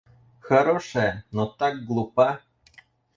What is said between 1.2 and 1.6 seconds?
но